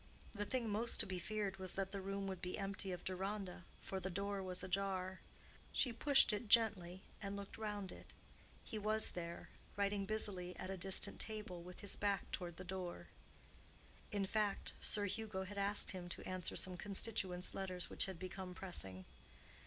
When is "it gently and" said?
6.33-7.35